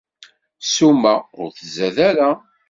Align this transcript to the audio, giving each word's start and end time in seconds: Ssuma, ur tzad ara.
Ssuma, 0.65 1.15
ur 1.41 1.49
tzad 1.51 1.97
ara. 2.09 2.29